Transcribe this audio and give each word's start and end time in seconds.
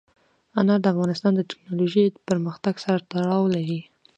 انار 0.59 0.79
د 0.81 0.85
افغانستان 0.93 1.33
د 1.35 1.41
تکنالوژۍ 1.49 2.05
پرمختګ 2.27 2.75
سره 2.83 2.99
تړاو 3.11 3.43
لري. 3.55 3.79